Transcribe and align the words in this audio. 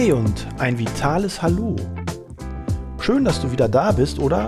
Hey 0.00 0.12
und 0.12 0.46
ein 0.58 0.78
vitales 0.78 1.42
Hallo. 1.42 1.74
Schön, 3.00 3.24
dass 3.24 3.40
du 3.40 3.50
wieder 3.50 3.68
da 3.68 3.90
bist 3.90 4.20
oder 4.20 4.46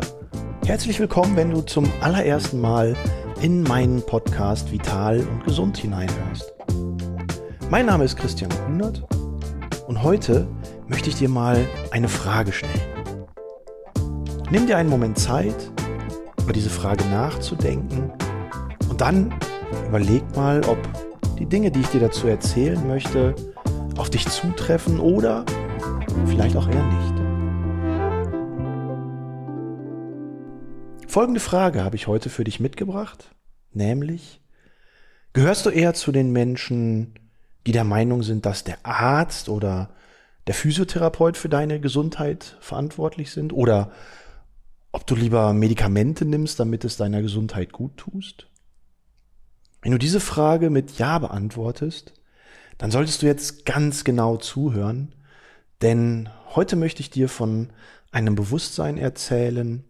herzlich 0.64 1.00
willkommen, 1.00 1.34
wenn 1.34 1.50
du 1.50 1.62
zum 1.62 1.90
allerersten 2.02 2.60
Mal 2.60 2.94
in 3.40 3.64
meinen 3.64 4.00
Podcast 4.00 4.70
Vital 4.70 5.18
und 5.18 5.42
Gesund 5.42 5.76
hineinhörst. 5.76 6.54
Mein 7.68 7.86
Name 7.86 8.04
ist 8.04 8.16
Christian 8.16 8.48
Kunert 8.64 9.02
und 9.88 10.04
heute 10.04 10.46
möchte 10.86 11.08
ich 11.08 11.16
dir 11.16 11.28
mal 11.28 11.66
eine 11.90 12.08
Frage 12.08 12.52
stellen. 12.52 13.26
Nimm 14.52 14.68
dir 14.68 14.76
einen 14.76 14.88
Moment 14.88 15.18
Zeit, 15.18 15.72
über 16.40 16.52
diese 16.52 16.70
Frage 16.70 17.04
nachzudenken 17.06 18.12
und 18.88 19.00
dann 19.00 19.34
überleg 19.88 20.22
mal, 20.36 20.60
ob 20.68 20.78
die 21.40 21.46
Dinge, 21.46 21.72
die 21.72 21.80
ich 21.80 21.88
dir 21.88 22.02
dazu 22.02 22.28
erzählen 22.28 22.86
möchte, 22.86 23.34
auf 24.00 24.08
dich 24.08 24.26
zutreffen 24.26 24.98
oder 24.98 25.44
vielleicht 26.24 26.56
auch 26.56 26.66
eher 26.66 26.82
nicht. 26.86 27.14
Folgende 31.06 31.40
Frage 31.40 31.84
habe 31.84 31.96
ich 31.96 32.06
heute 32.06 32.30
für 32.30 32.44
dich 32.44 32.60
mitgebracht, 32.60 33.34
nämlich, 33.74 34.40
gehörst 35.34 35.66
du 35.66 35.70
eher 35.70 35.92
zu 35.92 36.12
den 36.12 36.32
Menschen, 36.32 37.12
die 37.66 37.72
der 37.72 37.84
Meinung 37.84 38.22
sind, 38.22 38.46
dass 38.46 38.64
der 38.64 38.78
Arzt 38.86 39.50
oder 39.50 39.90
der 40.46 40.54
Physiotherapeut 40.54 41.36
für 41.36 41.50
deine 41.50 41.78
Gesundheit 41.78 42.56
verantwortlich 42.60 43.30
sind 43.32 43.52
oder 43.52 43.92
ob 44.92 45.06
du 45.06 45.14
lieber 45.14 45.52
Medikamente 45.52 46.24
nimmst, 46.24 46.58
damit 46.58 46.86
es 46.86 46.96
deiner 46.96 47.20
Gesundheit 47.20 47.70
gut 47.70 47.98
tust? 47.98 48.46
Wenn 49.82 49.92
du 49.92 49.98
diese 49.98 50.20
Frage 50.20 50.70
mit 50.70 50.98
Ja 50.98 51.18
beantwortest, 51.18 52.14
dann 52.80 52.90
solltest 52.90 53.20
du 53.20 53.26
jetzt 53.26 53.66
ganz 53.66 54.04
genau 54.04 54.38
zuhören, 54.38 55.14
denn 55.82 56.30
heute 56.54 56.76
möchte 56.76 57.02
ich 57.02 57.10
dir 57.10 57.28
von 57.28 57.68
einem 58.10 58.34
Bewusstsein 58.34 58.96
erzählen, 58.96 59.84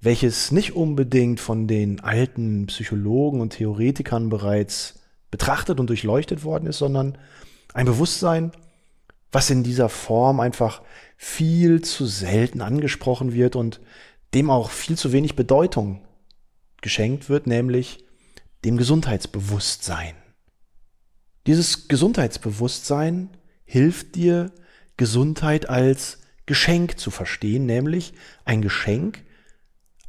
welches 0.00 0.50
nicht 0.50 0.74
unbedingt 0.74 1.38
von 1.38 1.68
den 1.68 2.00
alten 2.00 2.66
Psychologen 2.66 3.40
und 3.40 3.50
Theoretikern 3.50 4.30
bereits 4.30 4.98
betrachtet 5.30 5.78
und 5.78 5.90
durchleuchtet 5.90 6.42
worden 6.42 6.66
ist, 6.66 6.78
sondern 6.78 7.16
ein 7.72 7.86
Bewusstsein, 7.86 8.50
was 9.30 9.48
in 9.48 9.62
dieser 9.62 9.88
Form 9.88 10.40
einfach 10.40 10.82
viel 11.16 11.82
zu 11.82 12.04
selten 12.04 12.62
angesprochen 12.62 13.32
wird 13.32 13.54
und 13.54 13.80
dem 14.34 14.50
auch 14.50 14.70
viel 14.70 14.98
zu 14.98 15.12
wenig 15.12 15.36
Bedeutung 15.36 16.00
geschenkt 16.80 17.28
wird, 17.28 17.46
nämlich 17.46 18.04
dem 18.64 18.76
Gesundheitsbewusstsein. 18.76 20.16
Dieses 21.46 21.88
Gesundheitsbewusstsein 21.88 23.30
hilft 23.64 24.14
dir, 24.14 24.52
Gesundheit 24.96 25.68
als 25.68 26.18
Geschenk 26.46 26.98
zu 26.98 27.10
verstehen, 27.10 27.66
nämlich 27.66 28.14
ein 28.44 28.62
Geschenk 28.62 29.24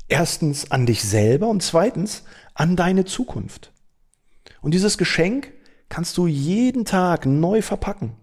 erstens 0.08 0.72
an 0.72 0.86
dich 0.86 1.04
selber 1.04 1.48
und 1.48 1.62
zweitens 1.62 2.24
an 2.54 2.76
deine 2.76 3.06
Zukunft. 3.06 3.72
Und 4.62 4.74
dieses 4.74 4.98
Geschenk 4.98 5.54
kannst 5.88 6.18
du 6.18 6.28
jeden 6.28 6.86
Tag 6.86 7.26
neu 7.26 7.62
verpacken. 7.62 8.14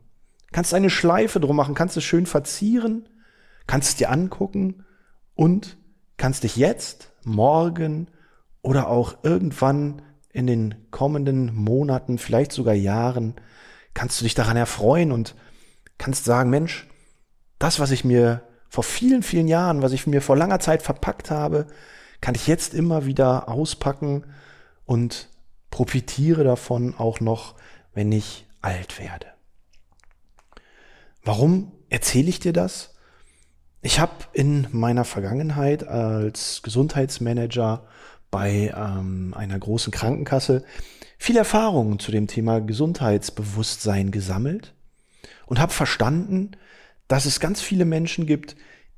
Kannst 0.52 0.74
eine 0.74 0.90
Schleife 0.90 1.40
drum 1.40 1.56
machen, 1.56 1.74
kannst 1.74 1.96
es 1.96 2.04
schön 2.04 2.26
verzieren, 2.26 3.08
kannst 3.66 3.90
es 3.90 3.96
dir 3.96 4.10
angucken 4.10 4.84
und 5.34 5.76
kannst 6.16 6.44
dich 6.44 6.56
jetzt, 6.56 7.12
morgen 7.24 8.08
oder 8.62 8.88
auch 8.88 9.22
irgendwann 9.22 10.02
in 10.36 10.46
den 10.46 10.74
kommenden 10.90 11.54
Monaten, 11.54 12.18
vielleicht 12.18 12.52
sogar 12.52 12.74
Jahren, 12.74 13.36
kannst 13.94 14.20
du 14.20 14.24
dich 14.24 14.34
daran 14.34 14.58
erfreuen 14.58 15.10
und 15.10 15.34
kannst 15.96 16.26
sagen, 16.26 16.50
Mensch, 16.50 16.86
das, 17.58 17.80
was 17.80 17.90
ich 17.90 18.04
mir 18.04 18.42
vor 18.68 18.84
vielen, 18.84 19.22
vielen 19.22 19.48
Jahren, 19.48 19.80
was 19.80 19.92
ich 19.92 20.06
mir 20.06 20.20
vor 20.20 20.36
langer 20.36 20.60
Zeit 20.60 20.82
verpackt 20.82 21.30
habe, 21.30 21.66
kann 22.20 22.34
ich 22.34 22.46
jetzt 22.46 22.74
immer 22.74 23.06
wieder 23.06 23.48
auspacken 23.48 24.26
und 24.84 25.30
profitiere 25.70 26.44
davon 26.44 26.94
auch 26.98 27.20
noch, 27.20 27.54
wenn 27.94 28.12
ich 28.12 28.46
alt 28.60 29.00
werde. 29.00 29.28
Warum 31.24 31.72
erzähle 31.88 32.28
ich 32.28 32.40
dir 32.40 32.52
das? 32.52 32.94
Ich 33.80 34.00
habe 34.00 34.12
in 34.34 34.66
meiner 34.70 35.06
Vergangenheit 35.06 35.88
als 35.88 36.60
Gesundheitsmanager 36.62 37.86
bei 38.30 38.72
ähm, 38.76 39.34
einer 39.36 39.58
großen 39.58 39.92
Krankenkasse 39.92 40.64
viel 41.18 41.36
Erfahrung 41.36 41.98
zu 41.98 42.10
dem 42.10 42.26
Thema 42.26 42.60
Gesundheitsbewusstsein 42.60 44.10
gesammelt 44.10 44.74
und 45.46 45.58
habe 45.58 45.72
verstanden, 45.72 46.52
dass 47.08 47.24
es 47.24 47.40
ganz 47.40 47.60
viele 47.60 47.84
Menschen 47.84 48.26
gibt, 48.26 48.56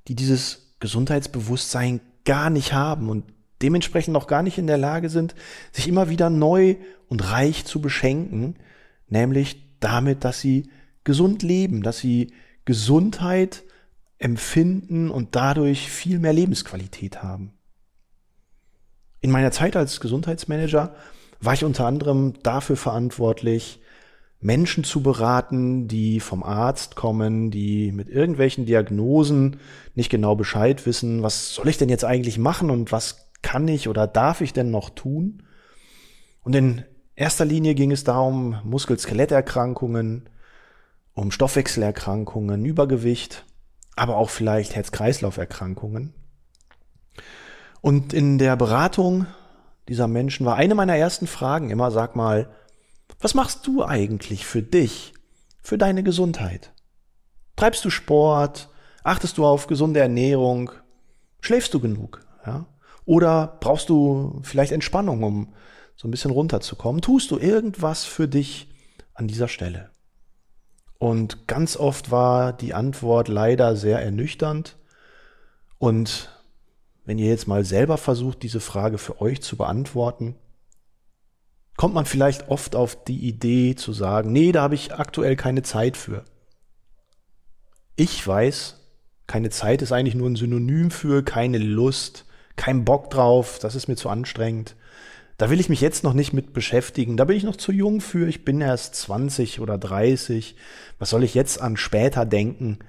die 0.08 0.14
dieses 0.14 0.74
Gesundheitsbewusstsein 0.80 2.00
gar 2.24 2.50
nicht 2.50 2.72
haben 2.72 3.08
und 3.08 3.24
dementsprechend 3.62 4.16
auch 4.16 4.26
gar 4.26 4.42
nicht 4.42 4.58
in 4.58 4.66
der 4.66 4.78
Lage 4.78 5.10
sind, 5.10 5.34
sich 5.72 5.88
immer 5.88 6.08
wieder 6.08 6.30
neu 6.30 6.76
und 7.08 7.30
reich 7.30 7.64
zu 7.64 7.80
beschenken, 7.80 8.56
nämlich 9.08 9.78
damit, 9.80 10.24
dass 10.24 10.40
sie 10.40 10.70
gesund 11.04 11.42
leben, 11.42 11.82
dass 11.82 11.98
sie 11.98 12.32
Gesundheit 12.64 13.64
empfinden 14.18 15.10
und 15.10 15.36
dadurch 15.36 15.90
viel 15.90 16.18
mehr 16.18 16.32
Lebensqualität 16.32 17.22
haben. 17.22 17.57
In 19.20 19.30
meiner 19.30 19.50
Zeit 19.50 19.76
als 19.76 20.00
Gesundheitsmanager 20.00 20.94
war 21.40 21.54
ich 21.54 21.64
unter 21.64 21.86
anderem 21.86 22.34
dafür 22.42 22.76
verantwortlich, 22.76 23.80
Menschen 24.40 24.84
zu 24.84 25.02
beraten, 25.02 25.88
die 25.88 26.20
vom 26.20 26.44
Arzt 26.44 26.94
kommen, 26.94 27.50
die 27.50 27.90
mit 27.90 28.08
irgendwelchen 28.08 28.66
Diagnosen 28.66 29.56
nicht 29.96 30.10
genau 30.10 30.36
Bescheid 30.36 30.86
wissen, 30.86 31.24
was 31.24 31.54
soll 31.54 31.68
ich 31.68 31.78
denn 31.78 31.88
jetzt 31.88 32.04
eigentlich 32.04 32.38
machen 32.38 32.70
und 32.70 32.92
was 32.92 33.30
kann 33.42 33.66
ich 33.66 33.88
oder 33.88 34.06
darf 34.06 34.40
ich 34.40 34.52
denn 34.52 34.70
noch 34.70 34.90
tun? 34.90 35.42
Und 36.42 36.54
in 36.54 36.84
erster 37.16 37.44
Linie 37.44 37.74
ging 37.74 37.90
es 37.90 38.04
darum 38.04 38.60
Muskel-Skeletterkrankungen, 38.62 40.28
um 41.14 41.32
Stoffwechselerkrankungen, 41.32 42.64
Übergewicht, 42.64 43.44
aber 43.96 44.16
auch 44.16 44.30
vielleicht 44.30 44.76
Herz-Kreislauf-Erkrankungen. 44.76 46.14
Und 47.80 48.12
in 48.12 48.38
der 48.38 48.56
Beratung 48.56 49.26
dieser 49.88 50.08
Menschen 50.08 50.44
war 50.44 50.56
eine 50.56 50.74
meiner 50.74 50.96
ersten 50.96 51.26
Fragen 51.26 51.70
immer, 51.70 51.90
sag 51.90 52.16
mal, 52.16 52.50
was 53.20 53.34
machst 53.34 53.66
du 53.66 53.84
eigentlich 53.84 54.46
für 54.46 54.62
dich, 54.62 55.14
für 55.62 55.78
deine 55.78 56.02
Gesundheit? 56.02 56.72
Treibst 57.56 57.84
du 57.84 57.90
Sport? 57.90 58.68
Achtest 59.02 59.38
du 59.38 59.46
auf 59.46 59.66
gesunde 59.66 60.00
Ernährung? 60.00 60.70
Schläfst 61.40 61.72
du 61.74 61.80
genug? 61.80 62.24
Ja? 62.46 62.66
Oder 63.04 63.56
brauchst 63.60 63.88
du 63.88 64.40
vielleicht 64.42 64.72
Entspannung, 64.72 65.22
um 65.22 65.54
so 65.96 66.06
ein 66.06 66.10
bisschen 66.10 66.30
runterzukommen? 66.30 67.00
Tust 67.00 67.30
du 67.30 67.38
irgendwas 67.38 68.04
für 68.04 68.28
dich 68.28 68.68
an 69.14 69.26
dieser 69.26 69.48
Stelle? 69.48 69.90
Und 70.98 71.46
ganz 71.46 71.76
oft 71.76 72.10
war 72.10 72.52
die 72.52 72.74
Antwort 72.74 73.28
leider 73.28 73.76
sehr 73.76 74.02
ernüchternd 74.02 74.76
und 75.78 76.37
wenn 77.08 77.16
ihr 77.16 77.30
jetzt 77.30 77.48
mal 77.48 77.64
selber 77.64 77.96
versucht, 77.96 78.42
diese 78.42 78.60
Frage 78.60 78.98
für 78.98 79.22
euch 79.22 79.40
zu 79.40 79.56
beantworten, 79.56 80.34
kommt 81.78 81.94
man 81.94 82.04
vielleicht 82.04 82.50
oft 82.50 82.76
auf 82.76 83.02
die 83.02 83.26
Idee 83.26 83.74
zu 83.76 83.94
sagen, 83.94 84.30
nee, 84.30 84.52
da 84.52 84.60
habe 84.60 84.74
ich 84.74 84.92
aktuell 84.92 85.34
keine 85.34 85.62
Zeit 85.62 85.96
für. 85.96 86.22
Ich 87.96 88.26
weiß, 88.26 88.92
keine 89.26 89.48
Zeit 89.48 89.80
ist 89.80 89.90
eigentlich 89.90 90.16
nur 90.16 90.28
ein 90.28 90.36
Synonym 90.36 90.90
für 90.90 91.24
keine 91.24 91.56
Lust, 91.56 92.26
kein 92.56 92.84
Bock 92.84 93.08
drauf, 93.08 93.58
das 93.58 93.74
ist 93.74 93.88
mir 93.88 93.96
zu 93.96 94.10
anstrengend. 94.10 94.76
Da 95.38 95.48
will 95.48 95.60
ich 95.60 95.70
mich 95.70 95.80
jetzt 95.80 96.04
noch 96.04 96.12
nicht 96.12 96.34
mit 96.34 96.52
beschäftigen. 96.52 97.16
Da 97.16 97.24
bin 97.24 97.38
ich 97.38 97.44
noch 97.44 97.56
zu 97.56 97.72
jung 97.72 98.02
für. 98.02 98.28
Ich 98.28 98.44
bin 98.44 98.60
erst 98.60 98.96
20 98.96 99.60
oder 99.60 99.78
30. 99.78 100.56
Was 100.98 101.08
soll 101.08 101.24
ich 101.24 101.32
jetzt 101.32 101.58
an 101.62 101.78
später 101.78 102.26
denken? 102.26 102.80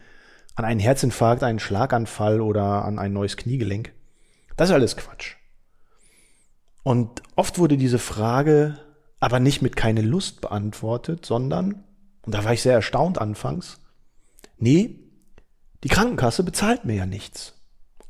An 0.56 0.66
einen 0.66 0.82
Herzinfarkt, 0.82 1.42
einen 1.42 1.60
Schlaganfall 1.60 2.42
oder 2.42 2.84
an 2.84 3.00
ein 3.00 3.14
neues 3.14 3.38
Kniegelenk? 3.38 3.94
Das 4.60 4.68
ist 4.68 4.76
alles 4.76 4.98
Quatsch. 4.98 5.38
Und 6.84 7.22
oft 7.38 7.60
wurde 7.60 7.78
diese 7.78 7.98
Frage 7.98 8.78
aber 9.22 9.40
nicht 9.40 9.62
mit 9.62 9.78
keine 9.78 10.02
Lust 10.02 10.42
beantwortet, 10.42 11.26
sondern, 11.26 11.86
und 12.24 12.36
da 12.36 12.44
war 12.44 12.52
ich 12.52 12.62
sehr 12.62 12.74
erstaunt 12.74 13.22
anfangs, 13.22 13.80
nee, 14.58 15.00
die 15.86 15.88
Krankenkasse 15.88 16.44
bezahlt 16.44 16.84
mir 16.84 16.96
ja 16.96 17.06
nichts. 17.06 17.54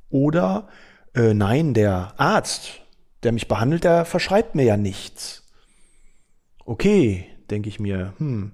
Oder, 0.10 0.70
äh, 1.14 1.36
nein, 1.36 1.76
der 1.76 2.20
Arzt, 2.20 2.82
der 3.22 3.32
mich 3.32 3.48
behandelt, 3.48 3.84
der 3.84 4.04
verschreibt 4.04 4.56
mir 4.56 4.64
ja 4.64 4.76
nichts. 4.76 5.44
Okay, 6.66 7.28
denke 7.52 7.70
ich 7.70 7.80
mir, 7.80 8.16
hm, 8.18 8.54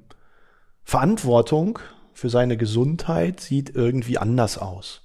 Verantwortung 0.83 1.79
für 2.11 2.29
seine 2.29 2.57
Gesundheit 2.57 3.39
sieht 3.39 3.73
irgendwie 3.73 4.17
anders 4.17 4.57
aus. 4.57 5.01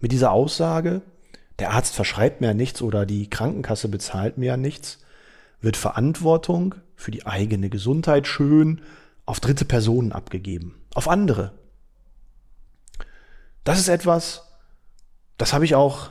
Mit 0.00 0.10
dieser 0.10 0.32
Aussage 0.32 1.02
der 1.58 1.70
Arzt 1.72 1.94
verschreibt 1.94 2.40
mir 2.40 2.48
ja 2.48 2.54
nichts 2.54 2.82
oder 2.82 3.06
die 3.06 3.28
Krankenkasse 3.28 3.88
bezahlt 3.88 4.38
mir 4.38 4.46
ja 4.46 4.56
nichts, 4.56 4.98
wird 5.60 5.76
Verantwortung 5.76 6.74
für 6.96 7.10
die 7.10 7.26
eigene 7.26 7.70
Gesundheit 7.70 8.26
schön 8.26 8.80
auf 9.26 9.40
dritte 9.40 9.64
Personen 9.64 10.12
abgegeben, 10.12 10.74
auf 10.94 11.08
andere, 11.08 11.52
Das 13.64 13.78
ist 13.78 13.88
etwas, 13.88 14.48
das 15.38 15.52
habe 15.52 15.64
ich 15.64 15.74
auch 15.74 16.10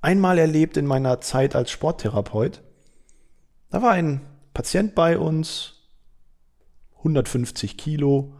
einmal 0.00 0.38
erlebt 0.38 0.76
in 0.76 0.86
meiner 0.86 1.20
Zeit 1.20 1.56
als 1.56 1.70
Sporttherapeut. 1.70 2.62
Da 3.70 3.82
war 3.82 3.92
ein 3.92 4.20
Patient 4.54 4.94
bei 4.94 5.18
uns, 5.18 5.88
150 6.98 7.76
Kilo, 7.76 8.34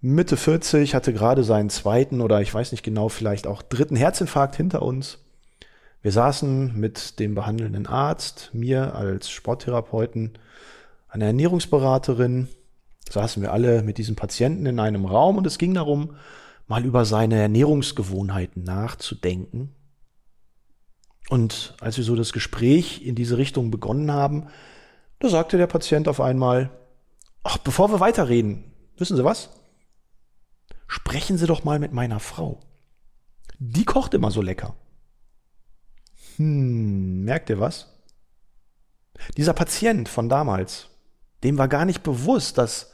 Mitte 0.00 0.36
40, 0.36 0.94
hatte 0.94 1.12
gerade 1.12 1.44
seinen 1.44 1.70
zweiten 1.70 2.20
oder 2.20 2.40
ich 2.40 2.52
weiß 2.52 2.72
nicht 2.72 2.82
genau, 2.82 3.08
vielleicht 3.08 3.46
auch 3.46 3.62
dritten 3.62 3.96
Herzinfarkt 3.96 4.56
hinter 4.56 4.82
uns. 4.82 5.18
Wir 6.00 6.12
saßen 6.12 6.78
mit 6.78 7.18
dem 7.18 7.34
behandelnden 7.34 7.86
Arzt, 7.86 8.50
mir 8.52 8.94
als 8.94 9.30
Sporttherapeuten, 9.30 10.38
einer 11.08 11.26
Ernährungsberaterin, 11.26 12.48
saßen 13.10 13.42
wir 13.42 13.52
alle 13.52 13.82
mit 13.82 13.98
diesem 13.98 14.14
Patienten 14.14 14.66
in 14.66 14.78
einem 14.78 15.06
Raum 15.06 15.38
und 15.38 15.46
es 15.46 15.58
ging 15.58 15.74
darum, 15.74 16.16
mal 16.66 16.84
über 16.84 17.04
seine 17.04 17.40
Ernährungsgewohnheiten 17.40 18.62
nachzudenken. 18.62 19.74
Und 21.30 21.74
als 21.80 21.96
wir 21.96 22.04
so 22.04 22.14
das 22.14 22.32
Gespräch 22.32 23.02
in 23.04 23.14
diese 23.14 23.38
Richtung 23.38 23.70
begonnen 23.70 24.12
haben, 24.12 24.48
da 25.18 25.28
sagte 25.28 25.56
der 25.56 25.66
Patient 25.66 26.08
auf 26.08 26.20
einmal, 26.20 26.70
ach, 27.42 27.58
bevor 27.58 27.90
wir 27.90 28.00
weiterreden, 28.00 28.72
wissen 28.96 29.16
Sie 29.16 29.24
was? 29.24 29.50
Sprechen 30.86 31.36
Sie 31.36 31.46
doch 31.46 31.64
mal 31.64 31.78
mit 31.78 31.92
meiner 31.92 32.20
Frau. 32.20 32.60
Die 33.58 33.84
kocht 33.84 34.14
immer 34.14 34.30
so 34.30 34.40
lecker. 34.40 34.76
Hm, 36.38 37.24
merkt 37.24 37.50
ihr 37.50 37.60
was? 37.60 37.88
Dieser 39.36 39.52
Patient 39.52 40.08
von 40.08 40.28
damals, 40.28 40.88
dem 41.42 41.58
war 41.58 41.68
gar 41.68 41.84
nicht 41.84 42.02
bewusst, 42.02 42.58
dass 42.58 42.92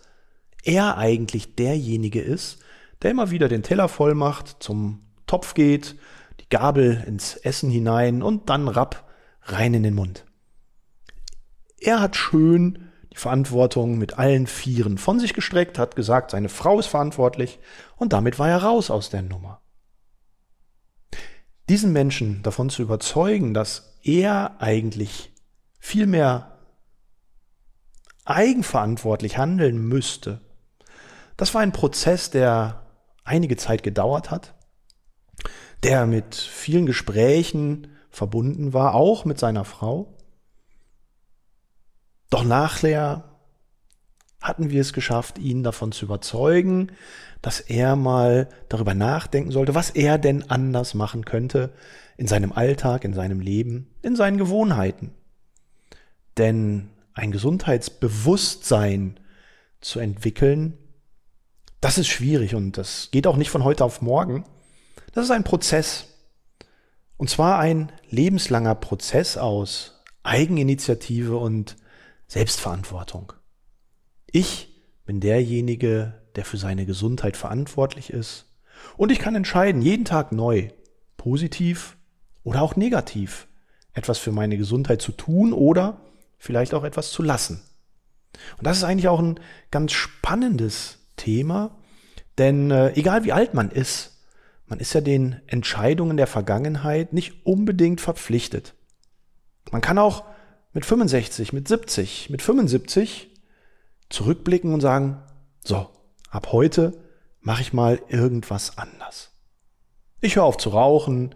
er 0.62 0.96
eigentlich 0.96 1.55
derjenige 1.55 2.23
ist, 2.23 2.61
der 3.02 3.11
immer 3.11 3.31
wieder 3.31 3.49
den 3.49 3.62
Teller 3.62 3.88
voll 3.88 4.14
macht, 4.14 4.62
zum 4.62 5.05
Topf 5.26 5.52
geht, 5.52 5.96
die 6.41 6.49
Gabel 6.49 7.05
ins 7.06 7.37
Essen 7.37 7.70
hinein 7.70 8.23
und 8.23 8.49
dann 8.49 8.67
rapp 8.69 9.06
rein 9.43 9.75
in 9.75 9.82
den 9.82 9.94
Mund. 9.94 10.25
Er 11.79 12.00
hat 12.00 12.17
schön 12.17 12.88
die 13.12 13.19
Verantwortung 13.19 13.99
mit 13.99 14.19
allen 14.19 14.46
Vieren 14.46 14.96
von 14.96 15.20
sich 15.20 15.35
gestreckt, 15.35 15.79
hat 15.79 15.96
gesagt, 15.96 16.31
seine 16.31 16.49
Frau 16.49 16.79
ist 16.81 16.87
verantwortlich 16.87 17.58
und 17.96 18.14
damit 18.14 18.38
war 18.38 18.49
er 18.49 18.62
raus 18.62 18.91
aus 18.91 19.11
der 19.11 19.23
Nummer 19.23 19.61
diesen 21.69 21.93
Menschen 21.93 22.43
davon 22.43 22.70
zu 22.70 22.82
überzeugen, 22.82 23.55
dass 23.55 23.99
er 24.02 24.61
eigentlich 24.61 25.32
viel 25.78 26.06
mehr 26.06 26.58
eigenverantwortlich 28.25 29.38
handeln 29.38 29.78
müsste, 29.78 30.40
das 31.37 31.52
war 31.55 31.62
ein 31.62 31.72
Prozess, 31.72 32.31
der 32.31 32.87
einige 33.25 33.56
Zeit 33.56 33.82
gedauert 33.82 34.31
hat, 34.31 34.55
der 35.82 36.06
mit 36.06 36.34
vielen 36.34 36.87
Gesprächen 36.87 37.88
verbunden 38.10 38.72
war, 38.72 38.94
auch 38.94 39.25
mit 39.25 39.38
seiner 39.38 39.64
Frau. 39.64 40.17
Doch 42.31 42.44
nachher 42.44 43.25
hatten 44.40 44.70
wir 44.70 44.81
es 44.81 44.93
geschafft, 44.93 45.38
ihn 45.38 45.62
davon 45.62 45.90
zu 45.90 46.05
überzeugen, 46.05 46.93
dass 47.44 47.61
er 47.61 47.94
mal 47.94 48.49
darüber 48.70 48.94
nachdenken 48.94 49.50
sollte, 49.50 49.75
was 49.75 49.91
er 49.91 50.17
denn 50.17 50.49
anders 50.49 50.94
machen 50.94 51.26
könnte 51.26 51.75
in 52.17 52.26
seinem 52.26 52.52
Alltag, 52.52 53.05
in 53.05 53.12
seinem 53.12 53.38
Leben, 53.41 53.91
in 54.00 54.17
seinen 54.17 54.38
Gewohnheiten. 54.38 55.12
Denn 56.38 56.88
ein 57.12 57.32
Gesundheitsbewusstsein 57.32 59.20
zu 59.82 60.00
entwickeln, 60.00 60.79
das 61.82 61.99
ist 61.99 62.06
schwierig 62.06 62.55
und 62.55 62.79
das 62.79 63.11
geht 63.11 63.26
auch 63.26 63.37
nicht 63.37 63.50
von 63.50 63.62
heute 63.62 63.85
auf 63.85 64.00
morgen. 64.00 64.46
Das 65.12 65.26
ist 65.26 65.31
ein 65.31 65.44
Prozess. 65.44 66.06
Und 67.19 67.29
zwar 67.29 67.58
ein 67.58 67.93
lebenslanger 68.08 68.75
Prozess 68.75 69.37
aus 69.37 70.02
Eigeninitiative 70.23 71.37
und 71.37 71.76
Selbstverantwortung. 72.26 73.35
Ich 74.32 74.82
bin 75.05 75.20
derjenige, 75.20 76.24
der 76.36 76.44
für 76.44 76.56
seine 76.56 76.86
Gesundheit 76.86 77.36
verantwortlich 77.36 78.10
ist. 78.10 78.46
Und 78.96 79.12
ich 79.12 79.19
kann 79.19 79.34
entscheiden, 79.34 79.82
jeden 79.82 80.04
Tag 80.04 80.32
neu, 80.32 80.69
positiv 81.16 81.96
oder 82.42 82.62
auch 82.62 82.76
negativ, 82.76 83.46
etwas 83.92 84.19
für 84.19 84.32
meine 84.32 84.56
Gesundheit 84.56 85.00
zu 85.00 85.12
tun 85.12 85.52
oder 85.52 86.00
vielleicht 86.38 86.75
auch 86.75 86.84
etwas 86.84 87.10
zu 87.10 87.22
lassen. 87.22 87.62
Und 88.58 88.66
das 88.66 88.78
ist 88.78 88.84
eigentlich 88.84 89.08
auch 89.08 89.20
ein 89.20 89.40
ganz 89.70 89.92
spannendes 89.92 90.98
Thema, 91.16 91.78
denn 92.38 92.70
äh, 92.70 92.92
egal 92.94 93.25
wie 93.25 93.32
alt 93.32 93.54
man 93.54 93.70
ist, 93.70 94.14
man 94.66 94.81
ist 94.81 94.94
ja 94.94 95.00
den 95.00 95.40
Entscheidungen 95.46 96.16
der 96.16 96.26
Vergangenheit 96.26 97.12
nicht 97.12 97.46
unbedingt 97.46 98.00
verpflichtet. 98.00 98.75
Man 99.70 99.81
kann 99.81 99.98
auch 99.98 100.25
mit 100.72 100.84
65, 100.84 101.52
mit 101.52 101.69
70, 101.69 102.31
mit 102.31 102.42
75 102.42 103.31
zurückblicken 104.08 104.75
und 104.75 104.81
sagen, 104.81 105.22
so, 105.64 105.88
ab 106.34 106.48
heute 106.52 106.92
mache 107.40 107.62
ich 107.62 107.72
mal 107.72 108.00
irgendwas 108.08 108.76
anders. 108.78 109.32
Ich 110.20 110.36
höre 110.36 110.44
auf 110.44 110.56
zu 110.56 110.70
rauchen, 110.70 111.34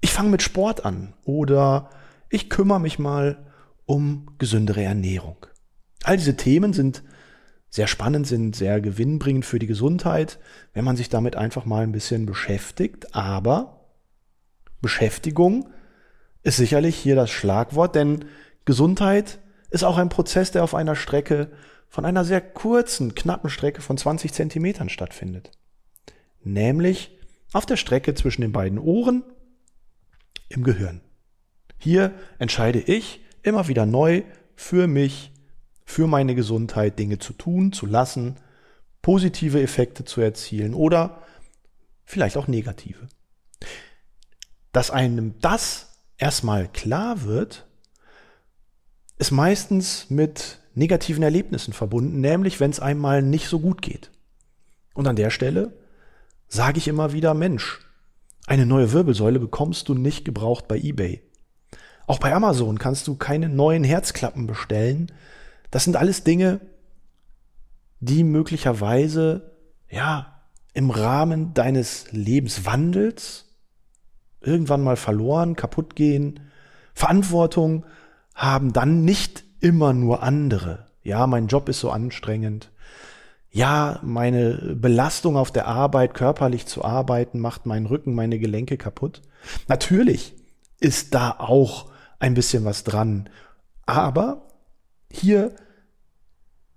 ich 0.00 0.12
fange 0.12 0.30
mit 0.30 0.42
Sport 0.42 0.84
an 0.84 1.14
oder 1.24 1.90
ich 2.30 2.50
kümmere 2.50 2.80
mich 2.80 2.98
mal 2.98 3.46
um 3.86 4.34
gesündere 4.38 4.82
Ernährung. 4.82 5.46
All 6.02 6.16
diese 6.16 6.36
Themen 6.36 6.72
sind 6.72 7.02
sehr 7.70 7.86
spannend, 7.86 8.26
sind 8.26 8.56
sehr 8.56 8.80
gewinnbringend 8.80 9.44
für 9.44 9.58
die 9.58 9.66
Gesundheit, 9.66 10.38
wenn 10.72 10.84
man 10.84 10.96
sich 10.96 11.08
damit 11.08 11.36
einfach 11.36 11.64
mal 11.64 11.82
ein 11.82 11.92
bisschen 11.92 12.26
beschäftigt. 12.26 13.14
Aber 13.14 13.88
Beschäftigung 14.80 15.70
ist 16.42 16.56
sicherlich 16.56 16.96
hier 16.96 17.16
das 17.16 17.30
Schlagwort, 17.30 17.94
denn 17.94 18.24
Gesundheit 18.64 19.38
ist 19.70 19.84
auch 19.84 19.98
ein 19.98 20.08
Prozess, 20.08 20.50
der 20.50 20.64
auf 20.64 20.74
einer 20.74 20.96
Strecke 20.96 21.50
von 21.94 22.04
einer 22.04 22.24
sehr 22.24 22.40
kurzen, 22.40 23.14
knappen 23.14 23.48
Strecke 23.48 23.80
von 23.80 23.96
20 23.96 24.32
Zentimetern 24.32 24.88
stattfindet. 24.88 25.52
Nämlich 26.42 27.16
auf 27.52 27.66
der 27.66 27.76
Strecke 27.76 28.16
zwischen 28.16 28.40
den 28.40 28.50
beiden 28.50 28.80
Ohren 28.80 29.22
im 30.48 30.64
Gehirn. 30.64 31.02
Hier 31.78 32.12
entscheide 32.40 32.80
ich 32.80 33.20
immer 33.44 33.68
wieder 33.68 33.86
neu 33.86 34.24
für 34.56 34.88
mich, 34.88 35.30
für 35.84 36.08
meine 36.08 36.34
Gesundheit 36.34 36.98
Dinge 36.98 37.20
zu 37.20 37.32
tun, 37.32 37.70
zu 37.70 37.86
lassen, 37.86 38.38
positive 39.00 39.62
Effekte 39.62 40.04
zu 40.04 40.20
erzielen 40.20 40.74
oder 40.74 41.22
vielleicht 42.02 42.36
auch 42.36 42.48
negative. 42.48 43.06
Dass 44.72 44.90
einem 44.90 45.38
das 45.40 46.00
erstmal 46.18 46.66
klar 46.66 47.22
wird, 47.22 47.68
ist 49.16 49.30
meistens 49.30 50.10
mit 50.10 50.58
negativen 50.74 51.22
Erlebnissen 51.22 51.72
verbunden, 51.72 52.20
nämlich 52.20 52.60
wenn 52.60 52.70
es 52.70 52.80
einmal 52.80 53.22
nicht 53.22 53.48
so 53.48 53.60
gut 53.60 53.82
geht. 53.82 54.10
Und 54.94 55.06
an 55.06 55.16
der 55.16 55.30
Stelle 55.30 55.72
sage 56.48 56.78
ich 56.78 56.88
immer 56.88 57.12
wieder, 57.12 57.34
Mensch, 57.34 57.80
eine 58.46 58.66
neue 58.66 58.92
Wirbelsäule 58.92 59.40
bekommst 59.40 59.88
du 59.88 59.94
nicht 59.94 60.24
gebraucht 60.24 60.68
bei 60.68 60.78
eBay. 60.78 61.22
Auch 62.06 62.18
bei 62.18 62.34
Amazon 62.34 62.78
kannst 62.78 63.06
du 63.08 63.16
keine 63.16 63.48
neuen 63.48 63.84
Herzklappen 63.84 64.46
bestellen. 64.46 65.10
Das 65.70 65.84
sind 65.84 65.96
alles 65.96 66.24
Dinge, 66.24 66.60
die 68.00 68.22
möglicherweise, 68.24 69.52
ja, 69.88 70.42
im 70.74 70.90
Rahmen 70.90 71.54
deines 71.54 72.10
Lebenswandels 72.10 73.46
irgendwann 74.40 74.82
mal 74.82 74.96
verloren, 74.96 75.56
kaputt 75.56 75.96
gehen, 75.96 76.40
Verantwortung 76.92 77.86
haben, 78.34 78.72
dann 78.72 79.04
nicht 79.04 79.43
immer 79.64 79.94
nur 79.94 80.22
andere. 80.22 80.86
Ja, 81.02 81.26
mein 81.26 81.46
Job 81.46 81.70
ist 81.70 81.80
so 81.80 81.90
anstrengend. 81.90 82.70
Ja, 83.50 83.98
meine 84.02 84.74
Belastung 84.76 85.36
auf 85.38 85.50
der 85.50 85.66
Arbeit, 85.66 86.12
körperlich 86.12 86.66
zu 86.66 86.84
arbeiten, 86.84 87.40
macht 87.40 87.64
meinen 87.64 87.86
Rücken, 87.86 88.14
meine 88.14 88.38
Gelenke 88.38 88.76
kaputt. 88.76 89.22
Natürlich 89.66 90.34
ist 90.80 91.14
da 91.14 91.30
auch 91.38 91.86
ein 92.18 92.34
bisschen 92.34 92.64
was 92.66 92.84
dran. 92.84 93.30
Aber 93.86 94.48
hier 95.10 95.54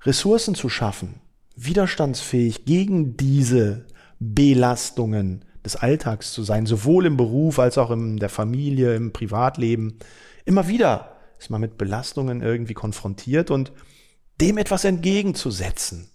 Ressourcen 0.03 0.55
zu 0.55 0.69
schaffen, 0.69 1.15
widerstandsfähig 1.57 2.63
gegen 2.63 3.17
diese 3.17 3.85
Belastungen 4.19 5.43
des 5.65 5.75
Alltags 5.75 6.31
zu 6.31 6.43
sein, 6.43 6.65
sowohl 6.65 7.05
im 7.05 7.17
Beruf 7.17 7.59
als 7.59 7.77
auch 7.77 7.91
in 7.91 8.15
der 8.15 8.29
Familie, 8.29 8.95
im 8.95 9.11
Privatleben, 9.11 9.97
immer 10.45 10.69
wieder 10.69 11.16
ist 11.39 11.49
man 11.49 11.61
mit 11.61 11.77
Belastungen 11.77 12.41
irgendwie 12.41 12.73
konfrontiert 12.73 13.51
und 13.51 13.71
dem 14.41 14.57
etwas 14.57 14.85
entgegenzusetzen. 14.85 16.09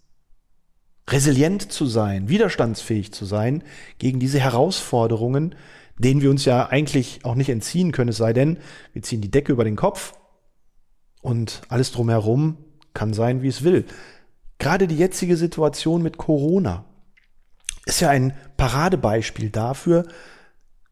Resilient 1.09 1.73
zu 1.73 1.87
sein, 1.87 2.29
widerstandsfähig 2.29 3.13
zu 3.13 3.25
sein 3.25 3.65
gegen 3.99 4.21
diese 4.21 4.39
Herausforderungen, 4.39 5.55
denen 5.99 6.21
wir 6.23 6.31
uns 6.31 6.45
ja 6.45 6.69
eigentlich 6.69 7.25
auch 7.25 7.35
nicht 7.35 7.49
entziehen 7.49 7.93
können, 7.93 8.11
es 8.11 8.17
sei 8.17 8.33
denn, 8.33 8.59
wir 8.93 9.03
ziehen 9.03 9.21
die 9.21 9.31
Decke 9.31 9.53
über 9.53 9.65
den 9.65 9.77
Kopf 9.77 10.15
und 11.21 11.63
alles 11.69 11.93
drumherum 11.93 12.57
kann 12.95 13.15
sein, 13.15 13.43
wie 13.43 13.49
es 13.49 13.63
will. 13.65 13.85
Gerade 14.59 14.87
die 14.87 14.97
jetzige 14.97 15.37
Situation 15.37 16.03
mit 16.03 16.19
Corona 16.19 16.85
ist 17.85 18.01
ja 18.01 18.11
ein 18.11 18.33
Paradebeispiel 18.57 19.51
dafür, 19.51 20.07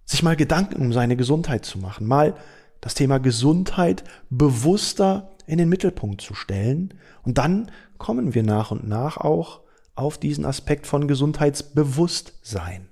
sich 0.04 0.22
mal 0.22 0.34
Gedanken 0.36 0.80
um 0.80 0.92
seine 0.92 1.16
Gesundheit 1.16 1.64
zu 1.64 1.78
machen, 1.78 2.06
mal 2.06 2.34
das 2.80 2.94
Thema 2.94 3.18
Gesundheit 3.18 4.04
bewusster 4.30 5.30
in 5.46 5.58
den 5.58 5.68
Mittelpunkt 5.68 6.20
zu 6.20 6.34
stellen. 6.34 6.94
Und 7.22 7.38
dann 7.38 7.70
kommen 7.98 8.34
wir 8.34 8.42
nach 8.42 8.70
und 8.70 8.88
nach 8.88 9.16
auch 9.16 9.60
auf 9.94 10.18
diesen 10.18 10.44
Aspekt 10.44 10.86
von 10.86 11.08
Gesundheitsbewusstsein. 11.08 12.88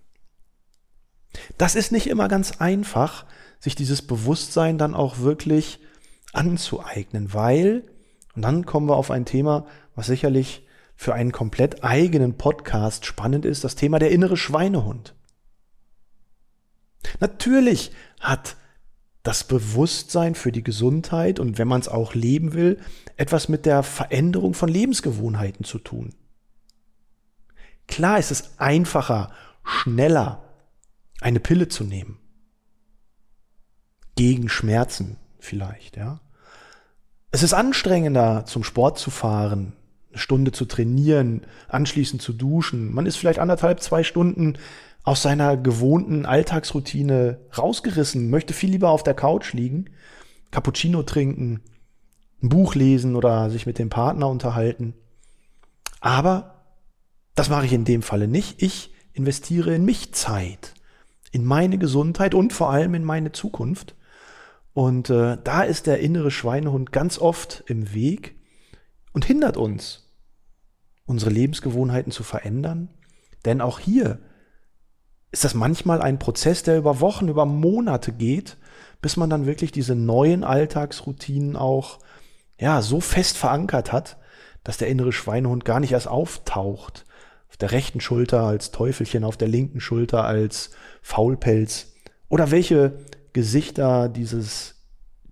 Das 1.56 1.74
ist 1.74 1.92
nicht 1.92 2.08
immer 2.08 2.28
ganz 2.28 2.60
einfach, 2.60 3.24
sich 3.60 3.74
dieses 3.74 4.02
Bewusstsein 4.02 4.78
dann 4.78 4.94
auch 4.94 5.18
wirklich 5.18 5.80
anzueignen, 6.32 7.32
weil, 7.32 7.84
und 8.34 8.42
dann 8.42 8.66
kommen 8.66 8.88
wir 8.88 8.96
auf 8.96 9.10
ein 9.10 9.24
Thema, 9.24 9.66
was 9.94 10.06
sicherlich 10.06 10.66
für 10.94 11.14
einen 11.14 11.32
komplett 11.32 11.84
eigenen 11.84 12.36
Podcast 12.36 13.06
spannend 13.06 13.44
ist, 13.44 13.64
das 13.64 13.76
Thema 13.76 13.98
der 13.98 14.10
innere 14.10 14.36
Schweinehund. 14.36 15.14
Natürlich 17.20 17.92
hat 18.20 18.56
das 19.28 19.44
Bewusstsein 19.44 20.34
für 20.34 20.52
die 20.52 20.64
Gesundheit 20.64 21.38
und 21.38 21.58
wenn 21.58 21.68
man 21.68 21.82
es 21.82 21.88
auch 21.88 22.14
leben 22.14 22.54
will, 22.54 22.80
etwas 23.18 23.50
mit 23.50 23.66
der 23.66 23.82
Veränderung 23.82 24.54
von 24.54 24.70
Lebensgewohnheiten 24.70 25.66
zu 25.66 25.78
tun. 25.78 26.14
Klar 27.88 28.18
ist 28.18 28.30
es 28.30 28.58
einfacher, 28.58 29.30
schneller 29.64 30.42
eine 31.20 31.40
Pille 31.40 31.68
zu 31.68 31.84
nehmen. 31.84 32.16
Gegen 34.16 34.48
Schmerzen 34.48 35.18
vielleicht, 35.38 35.98
ja. 35.98 36.22
Es 37.30 37.42
ist 37.42 37.52
anstrengender, 37.52 38.46
zum 38.46 38.64
Sport 38.64 38.98
zu 38.98 39.10
fahren, 39.10 39.74
eine 40.08 40.18
Stunde 40.20 40.52
zu 40.52 40.64
trainieren, 40.64 41.42
anschließend 41.68 42.22
zu 42.22 42.32
duschen. 42.32 42.94
Man 42.94 43.04
ist 43.04 43.16
vielleicht 43.16 43.40
anderthalb, 43.40 43.82
zwei 43.82 44.04
Stunden 44.04 44.56
aus 45.08 45.22
seiner 45.22 45.56
gewohnten 45.56 46.26
Alltagsroutine 46.26 47.40
rausgerissen, 47.56 48.28
möchte 48.28 48.52
viel 48.52 48.72
lieber 48.72 48.90
auf 48.90 49.02
der 49.02 49.14
Couch 49.14 49.54
liegen, 49.54 49.86
Cappuccino 50.50 51.02
trinken, 51.02 51.62
ein 52.42 52.50
Buch 52.50 52.74
lesen 52.74 53.16
oder 53.16 53.48
sich 53.48 53.64
mit 53.64 53.78
dem 53.78 53.88
Partner 53.88 54.28
unterhalten. 54.28 54.92
Aber 56.00 56.62
das 57.34 57.48
mache 57.48 57.64
ich 57.64 57.72
in 57.72 57.86
dem 57.86 58.02
Falle 58.02 58.28
nicht. 58.28 58.62
Ich 58.62 58.92
investiere 59.14 59.74
in 59.74 59.86
mich 59.86 60.12
Zeit, 60.12 60.74
in 61.32 61.46
meine 61.46 61.78
Gesundheit 61.78 62.34
und 62.34 62.52
vor 62.52 62.68
allem 62.68 62.92
in 62.92 63.04
meine 63.04 63.32
Zukunft. 63.32 63.94
Und 64.74 65.08
äh, 65.08 65.38
da 65.42 65.62
ist 65.62 65.86
der 65.86 66.00
innere 66.00 66.30
Schweinehund 66.30 66.92
ganz 66.92 67.18
oft 67.18 67.64
im 67.66 67.94
Weg 67.94 68.36
und 69.14 69.24
hindert 69.24 69.56
uns, 69.56 70.12
unsere 71.06 71.30
Lebensgewohnheiten 71.30 72.12
zu 72.12 72.24
verändern. 72.24 72.90
Denn 73.46 73.62
auch 73.62 73.78
hier 73.78 74.18
ist 75.30 75.44
das 75.44 75.54
manchmal 75.54 76.00
ein 76.00 76.18
Prozess, 76.18 76.62
der 76.62 76.78
über 76.78 77.00
Wochen, 77.00 77.28
über 77.28 77.44
Monate 77.44 78.12
geht, 78.12 78.56
bis 79.02 79.16
man 79.16 79.30
dann 79.30 79.46
wirklich 79.46 79.72
diese 79.72 79.94
neuen 79.94 80.42
Alltagsroutinen 80.42 81.56
auch 81.56 81.98
ja 82.58 82.82
so 82.82 83.00
fest 83.00 83.36
verankert 83.36 83.92
hat, 83.92 84.16
dass 84.64 84.78
der 84.78 84.88
innere 84.88 85.12
Schweinehund 85.12 85.64
gar 85.64 85.80
nicht 85.80 85.92
erst 85.92 86.08
auftaucht. 86.08 87.04
Auf 87.48 87.56
der 87.56 87.72
rechten 87.72 88.00
Schulter 88.00 88.42
als 88.42 88.70
Teufelchen, 88.70 89.24
auf 89.24 89.36
der 89.36 89.48
linken 89.48 89.80
Schulter 89.80 90.24
als 90.24 90.70
Faulpelz 91.02 91.94
oder 92.28 92.50
welche 92.50 92.98
Gesichter 93.32 94.08
dieses 94.08 94.76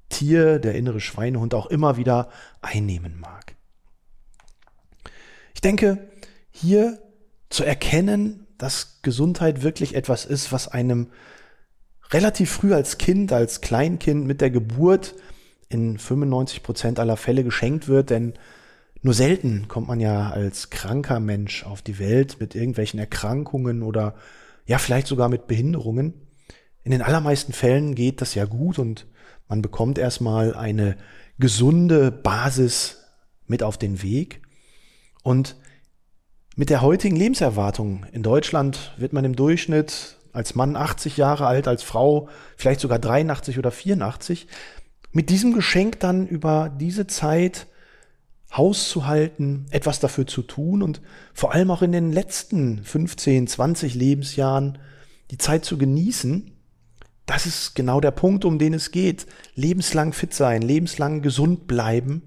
Tier, 0.09 0.59
der 0.59 0.75
innere 0.75 1.01
Schweinehund, 1.01 1.55
auch 1.55 1.67
immer 1.67 1.97
wieder 1.97 2.29
einnehmen 2.63 3.19
mag. 3.19 3.57
Ich 5.55 5.61
denke, 5.61 6.09
hier 6.51 7.01
zu 7.51 7.65
erkennen, 7.65 8.46
dass 8.59 9.01
Gesundheit 9.03 9.63
wirklich 9.63 9.95
etwas 9.95 10.25
ist, 10.25 10.53
was 10.53 10.69
einem 10.69 11.09
relativ 12.11 12.51
früh 12.51 12.73
als 12.75 12.99
Kind, 12.99 13.33
als 13.33 13.61
Kleinkind 13.61 14.27
mit 14.27 14.41
der 14.41 14.51
Geburt 14.51 15.15
in 15.69 15.99
95 15.99 16.63
Prozent 16.63 16.99
aller 16.99 17.17
Fälle 17.17 17.45
geschenkt 17.45 17.89
wird, 17.89 18.11
denn 18.11 18.35
nur 19.03 19.15
selten 19.15 19.69
kommt 19.69 19.89
man 19.89 20.01
ja 20.01 20.31
als 20.31 20.71
kranker 20.71 21.21
Mensch 21.21 21.65
auf 21.65 21.83
die 21.83 21.99
Welt 21.99 22.39
mit 22.41 22.55
irgendwelchen 22.55 22.99
Erkrankungen 22.99 23.83
oder 23.83 24.15
ja 24.67 24.79
vielleicht 24.79 25.07
sogar 25.07 25.29
mit 25.29 25.47
Behinderungen. 25.47 26.15
In 26.83 26.93
den 26.93 27.03
allermeisten 27.03 27.53
Fällen 27.53 27.95
geht 27.95 28.21
das 28.21 28.35
ja 28.35 28.45
gut 28.45 28.79
und 28.79 29.07
man 29.49 29.63
bekommt 29.63 29.99
erstmal 29.99 30.55
eine 30.55 30.97
gesunde 31.39 32.11
Basis 32.11 33.05
mit 33.47 33.63
auf 33.63 33.79
den 33.79 34.03
Weg. 34.03 34.43
Und 35.23 35.57
mit 36.57 36.71
der 36.71 36.81
heutigen 36.81 37.17
Lebenserwartung 37.17 38.07
in 38.13 38.23
Deutschland 38.23 38.95
wird 38.97 39.13
man 39.13 39.27
im 39.27 39.37
Durchschnitt 39.37 40.17
als 40.33 40.55
Mann 40.55 40.75
80 40.75 41.19
Jahre 41.19 41.47
alt, 41.47 41.69
als 41.69 41.83
Frau 41.83 42.29
vielleicht 42.57 42.81
sogar 42.81 42.99
83 42.99 43.59
oder 43.59 43.71
84. 43.71 44.49
Mit 45.13 45.29
diesem 45.29 45.53
Geschenk 45.53 46.01
dann 46.01 46.27
über 46.27 46.71
diese 46.71 47.07
Zeit 47.07 47.67
Haus 48.55 48.89
zu 48.89 49.07
halten, 49.07 49.67
etwas 49.71 50.01
dafür 50.01 50.27
zu 50.27 50.41
tun 50.41 50.83
und 50.83 51.03
vor 51.35 51.53
allem 51.53 51.71
auch 51.71 51.83
in 51.83 51.93
den 51.93 52.11
letzten 52.11 52.83
15, 52.83 53.47
20 53.47 53.95
Lebensjahren 53.95 54.79
die 55.31 55.39
Zeit 55.39 55.65
zu 55.65 55.77
genießen, 55.77 56.53
das 57.27 57.45
ist 57.45 57.75
genau 57.75 58.01
der 58.01 58.13
Punkt, 58.13 58.45
um 58.45 58.59
den 58.59 58.73
es 58.73 58.93
geht. 58.93 59.27
Lebenslang 59.57 60.13
fit 60.13 60.33
sein, 60.33 60.63
lebenslang 60.63 61.21
gesund 61.21 61.67
bleiben 61.67 62.23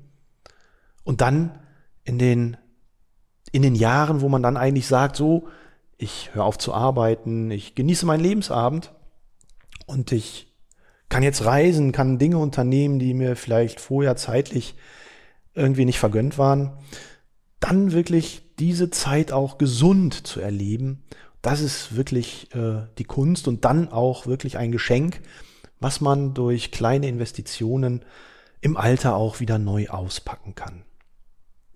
und 1.03 1.21
dann 1.21 1.57
in 2.03 2.19
den 2.19 2.57
in 3.51 3.61
den 3.61 3.75
Jahren, 3.75 4.21
wo 4.21 4.29
man 4.29 4.43
dann 4.43 4.57
eigentlich 4.57 4.87
sagt, 4.87 5.15
so, 5.15 5.47
ich 5.97 6.33
höre 6.33 6.45
auf 6.45 6.57
zu 6.57 6.73
arbeiten, 6.73 7.51
ich 7.51 7.75
genieße 7.75 8.05
meinen 8.05 8.23
Lebensabend 8.23 8.93
und 9.85 10.11
ich 10.11 10.47
kann 11.09 11.23
jetzt 11.23 11.43
reisen, 11.43 11.91
kann 11.91 12.19
Dinge 12.19 12.37
unternehmen, 12.37 12.99
die 12.99 13.13
mir 13.13 13.35
vielleicht 13.35 13.79
vorher 13.79 14.15
zeitlich 14.15 14.75
irgendwie 15.55 15.85
nicht 15.85 15.99
vergönnt 15.99 16.37
waren, 16.37 16.77
dann 17.59 17.91
wirklich 17.91 18.43
diese 18.59 18.89
Zeit 18.89 19.31
auch 19.31 19.57
gesund 19.57 20.27
zu 20.27 20.39
erleben, 20.39 21.03
das 21.41 21.61
ist 21.61 21.95
wirklich 21.95 22.53
äh, 22.53 22.87
die 22.97 23.05
Kunst 23.05 23.47
und 23.47 23.65
dann 23.65 23.89
auch 23.89 24.27
wirklich 24.27 24.57
ein 24.57 24.71
Geschenk, 24.71 25.21
was 25.79 26.01
man 26.01 26.33
durch 26.33 26.71
kleine 26.71 27.07
Investitionen 27.07 28.03
im 28.61 28.75
Alter 28.75 29.15
auch 29.15 29.39
wieder 29.39 29.57
neu 29.57 29.87
auspacken 29.87 30.53
kann. 30.55 30.83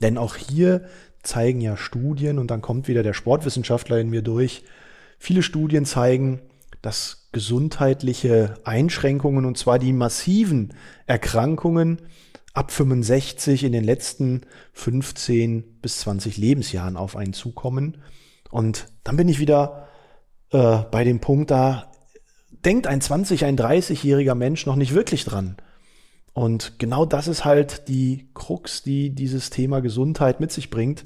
Denn 0.02 0.18
auch 0.18 0.36
hier 0.36 0.86
zeigen 1.24 1.62
ja 1.62 1.78
Studien, 1.78 2.38
und 2.38 2.52
dann 2.52 2.62
kommt 2.62 2.88
wieder 2.88 3.04
der 3.04 3.14
Sportwissenschaftler 3.14 4.00
in 4.00 4.10
mir 4.10 4.22
durch, 4.22 4.64
viele 5.18 5.42
Studien 5.42 5.86
zeigen, 5.86 6.42
dass 6.82 7.30
gesundheitliche 7.32 8.56
Einschränkungen, 8.66 9.46
und 9.46 9.58
zwar 9.58 9.80
die 9.80 9.94
massiven 9.94 10.74
Erkrankungen, 11.08 12.02
ab 12.54 12.72
65 12.72 13.64
in 13.64 13.72
den 13.72 13.84
letzten 13.84 14.42
15 14.74 15.80
bis 15.82 16.00
20 16.02 16.38
Lebensjahren 16.38 16.98
auf 16.98 17.16
einen 17.16 17.34
zukommen. 17.34 17.98
Und 18.52 18.88
dann 19.04 19.18
bin 19.18 19.28
ich 19.28 19.40
wieder 19.40 19.88
äh, 20.52 20.80
bei 20.92 21.04
dem 21.04 21.20
Punkt 21.20 21.50
da, 21.50 21.92
denkt 22.64 22.86
ein 22.86 23.02
20, 23.02 23.46
ein 23.46 23.58
30-jähriger 23.58 24.36
Mensch 24.36 24.66
noch 24.66 24.76
nicht 24.76 24.94
wirklich 24.94 25.26
dran. 25.26 25.58
Und 26.34 26.80
genau 26.80 27.06
das 27.06 27.28
ist 27.28 27.46
halt 27.46 27.88
die 27.88 28.30
Krux, 28.34 28.82
die 28.84 29.12
dieses 29.12 29.50
Thema 29.50 29.82
Gesundheit 29.82 30.40
mit 30.40 30.52
sich 30.52 30.70
bringt. 30.70 31.06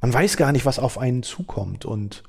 Man 0.00 0.12
weiß 0.12 0.36
gar 0.36 0.52
nicht, 0.52 0.66
was 0.66 0.78
auf 0.78 0.98
einen 0.98 1.22
zukommt. 1.22 1.84
Und 1.84 2.24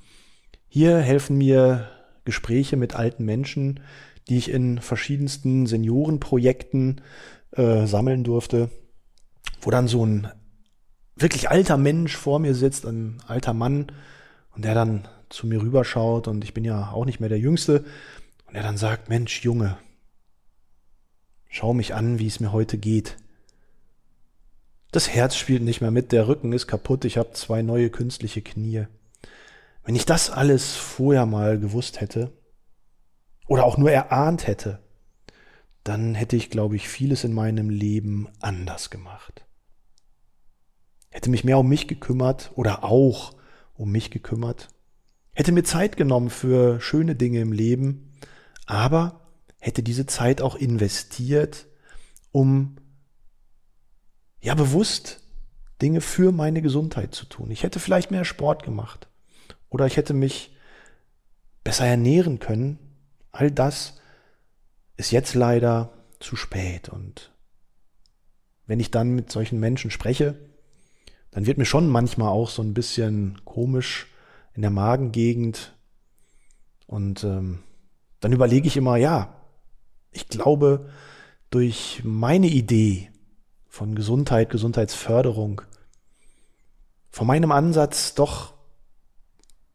hier 0.68 0.98
helfen 1.00 1.38
mir 1.38 1.90
Gespräche 2.26 2.76
mit 2.76 2.96
alten 2.96 3.24
Menschen, 3.24 3.80
die 4.28 4.38
ich 4.38 4.50
in 4.50 4.80
verschiedensten 4.80 5.68
Seniorenprojekten 5.68 7.02
äh, 7.52 7.86
sammeln 7.86 8.24
durfte, 8.24 8.70
wo 9.62 9.72
dann 9.72 9.88
so 9.88 10.06
ein 10.06 10.28
wirklich 11.16 11.50
alter 11.50 11.78
Mensch 11.78 12.18
vor 12.18 12.40
mir 12.40 12.56
sitzt, 12.56 12.86
ein 12.86 13.18
alter 13.28 13.54
Mann, 13.54 13.92
und 14.56 14.66
der 14.66 14.74
dann 14.74 15.08
zu 15.30 15.48
mir 15.48 15.62
rüberschaut 15.62 16.28
und 16.28 16.44
ich 16.44 16.54
bin 16.54 16.64
ja 16.64 16.92
auch 16.92 17.06
nicht 17.06 17.20
mehr 17.20 17.30
der 17.30 17.40
Jüngste, 17.40 17.86
und 18.48 18.56
er 18.56 18.64
dann 18.64 18.78
sagt, 18.78 19.10
Mensch, 19.10 19.44
Junge, 19.44 19.78
Schau 21.58 21.74
mich 21.74 21.94
an, 21.94 22.20
wie 22.20 22.28
es 22.28 22.42
mir 22.42 22.52
heute 22.52 22.78
geht. 22.78 23.16
Das 24.92 25.08
Herz 25.08 25.38
spielt 25.38 25.62
nicht 25.64 25.80
mehr 25.80 25.90
mit, 25.90 26.12
der 26.12 26.28
Rücken 26.28 26.52
ist 26.52 26.68
kaputt, 26.68 27.06
ich 27.06 27.18
habe 27.18 27.32
zwei 27.32 27.62
neue 27.62 27.90
künstliche 27.90 28.42
Knie. 28.42 28.88
Wenn 29.86 29.96
ich 29.96 30.06
das 30.06 30.30
alles 30.30 30.76
vorher 30.76 31.26
mal 31.26 31.58
gewusst 31.58 32.02
hätte 32.02 32.34
oder 33.48 33.64
auch 33.64 33.78
nur 33.78 33.90
erahnt 33.90 34.48
hätte, 34.48 34.80
dann 35.86 36.14
hätte 36.14 36.36
ich, 36.36 36.50
glaube 36.50 36.76
ich, 36.76 36.90
vieles 36.90 37.24
in 37.24 37.32
meinem 37.32 37.70
Leben 37.70 38.28
anders 38.42 38.90
gemacht. 38.90 39.46
Hätte 41.10 41.30
mich 41.30 41.46
mehr 41.46 41.60
um 41.60 41.70
mich 41.70 41.88
gekümmert 41.88 42.52
oder 42.56 42.84
auch 42.84 43.34
um 43.76 43.94
mich 43.94 44.12
gekümmert, 44.12 44.68
hätte 45.32 45.54
mir 45.54 45.64
Zeit 45.64 45.96
genommen 45.96 46.32
für 46.32 46.82
schöne 46.82 47.16
Dinge 47.16 47.40
im 47.40 47.54
Leben, 47.54 48.12
aber 48.66 49.25
hätte 49.66 49.82
diese 49.82 50.06
Zeit 50.06 50.42
auch 50.42 50.56
investiert, 50.56 51.66
um 52.32 52.76
ja 54.40 54.54
bewusst 54.54 55.22
Dinge 55.82 56.02
für 56.02 56.32
meine 56.32 56.62
Gesundheit 56.62 57.16
zu 57.16 57.26
tun. 57.26 57.50
Ich 57.50 57.64
hätte 57.64 57.80
vielleicht 57.80 58.12
mehr 58.12 58.26
Sport 58.26 58.62
gemacht 58.64 59.08
Oder 59.70 59.88
ich 59.88 59.98
hätte 59.98 60.14
mich 60.14 60.56
besser 61.64 61.88
ernähren 61.88 62.38
können. 62.38 62.78
All 63.32 63.50
das 63.50 64.00
ist 64.98 65.12
jetzt 65.12 65.34
leider 65.34 65.92
zu 66.20 66.36
spät. 66.36 66.90
Und 66.90 67.32
wenn 68.68 68.80
ich 68.80 68.92
dann 68.92 69.16
mit 69.16 69.32
solchen 69.32 69.60
Menschen 69.60 69.90
spreche, 69.90 70.38
dann 71.32 71.48
wird 71.48 71.58
mir 71.58 71.66
schon 71.66 71.90
manchmal 71.90 72.30
auch 72.30 72.52
so 72.52 72.62
ein 72.62 72.76
bisschen 72.76 73.42
komisch 73.46 74.14
in 74.54 74.62
der 74.62 74.72
Magengegend. 74.72 75.76
Und 76.86 77.24
ähm, 77.24 77.64
dann 78.20 78.32
überlege 78.32 78.68
ich 78.68 78.78
immer, 78.78 78.98
ja, 78.98 79.45
ich 80.16 80.30
glaube, 80.30 80.88
durch 81.50 82.02
meine 82.04 82.48
Idee 82.48 83.10
von 83.68 83.96
Gesundheit, 83.96 84.50
Gesundheitsförderung, 84.50 85.62
von 87.12 87.28
meinem 87.28 87.52
Ansatz 87.52 88.16
doch 88.16 88.54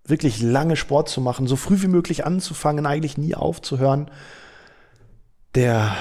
wirklich 0.04 0.42
lange 0.42 0.76
Sport 0.76 1.08
zu 1.08 1.20
machen, 1.20 1.46
so 1.46 1.56
früh 1.56 1.82
wie 1.82 1.88
möglich 1.88 2.24
anzufangen, 2.24 2.86
eigentlich 2.86 3.18
nie 3.18 3.34
aufzuhören. 3.34 4.10
Der 5.54 5.94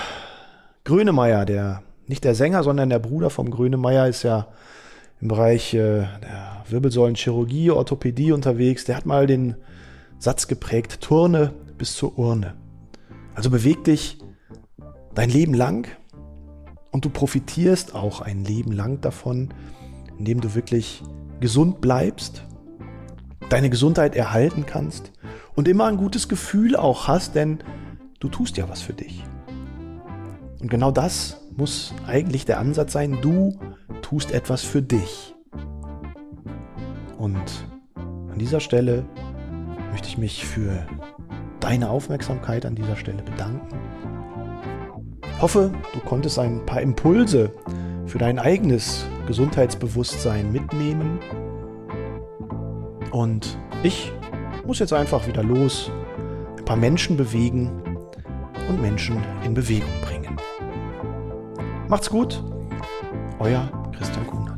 Grönemeyer, 0.86 1.46
der 1.46 1.84
nicht 2.08 2.24
der 2.24 2.34
Sänger, 2.34 2.63
sondern 2.63 2.89
der 2.89 3.00
Bruder 3.00 3.29
vom 3.29 3.51
Grönemeyer 3.51 4.08
ist 4.08 4.24
ja 4.24 4.48
im 5.22 5.27
Bereich 5.27 5.74
äh, 5.74 6.08
der 6.24 6.63
Wirbelsäulenchirurgie, 6.69 7.72
Orthopädie 7.72 8.31
unterwegs. 8.31 8.86
Der 8.86 8.96
hat 8.96 9.05
mal 9.05 9.27
den 9.27 9.55
Satz 10.17 10.48
geprägt, 10.48 11.01
Turne 11.01 11.53
bis 11.77 11.96
zur 11.96 12.17
Urne. 12.17 12.55
Also 13.36 13.50
beweg 13.50 13.84
dich 13.84 14.17
dein 15.19 15.29
Leben 15.29 15.53
lang 15.53 15.85
und 16.91 17.03
du 17.03 17.09
profitierst 17.09 17.93
auch 17.93 18.21
ein 18.21 18.45
Leben 18.45 18.71
lang 18.71 19.01
davon, 19.01 19.49
indem 20.17 20.39
du 20.39 20.55
wirklich 20.55 21.03
gesund 21.41 21.81
bleibst, 21.81 22.45
deine 23.49 23.69
Gesundheit 23.69 24.15
erhalten 24.15 24.65
kannst 24.65 25.11
und 25.55 25.67
immer 25.67 25.88
ein 25.88 25.97
gutes 25.97 26.29
Gefühl 26.29 26.77
auch 26.77 27.09
hast, 27.09 27.35
denn 27.35 27.59
du 28.21 28.29
tust 28.29 28.55
ja 28.55 28.69
was 28.69 28.81
für 28.81 28.93
dich. 28.93 29.25
Und 30.61 30.71
genau 30.71 30.89
das 30.89 31.41
muss 31.57 31.93
eigentlich 32.07 32.45
der 32.45 32.59
Ansatz 32.59 32.93
sein, 32.93 33.17
du 33.21 33.59
tust 34.01 34.31
etwas 34.31 34.61
für 34.61 34.81
dich. 34.81 35.35
Und 37.17 37.67
an 38.31 38.39
dieser 38.39 38.61
Stelle 38.61 39.03
möchte 39.91 40.07
ich 40.07 40.17
mich 40.17 40.45
für 40.45 40.88
deine 41.59 41.89
Aufmerksamkeit 41.89 42.65
an 42.65 42.75
dieser 42.75 42.95
Stelle 42.95 43.21
bedanken. 43.23 43.67
Hoffe, 45.41 45.71
du 45.93 45.99
konntest 46.01 46.37
ein 46.39 46.65
paar 46.65 46.81
Impulse 46.81 47.51
für 48.05 48.17
dein 48.17 48.39
eigenes 48.39 49.05
Gesundheitsbewusstsein 49.27 50.51
mitnehmen. 50.51 51.19
Und 53.11 53.57
ich 53.83 54.11
muss 54.65 54.79
jetzt 54.79 54.93
einfach 54.93 55.27
wieder 55.27 55.43
los, 55.43 55.91
ein 56.57 56.65
paar 56.65 56.77
Menschen 56.77 57.15
bewegen 57.15 57.69
und 58.67 58.81
Menschen 58.81 59.17
in 59.43 59.53
Bewegung 59.53 59.89
bringen. 60.01 60.37
Macht's 61.87 62.09
gut, 62.09 62.43
euer 63.39 63.69
Christian 63.97 64.27
Kuhn. 64.27 64.48